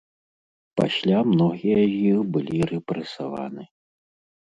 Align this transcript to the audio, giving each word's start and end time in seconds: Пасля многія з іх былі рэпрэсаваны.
Пасля 0.81 1.19
многія 1.33 1.79
з 1.91 2.01
іх 2.15 2.19
былі 2.33 2.59
рэпрэсаваны. 2.75 3.71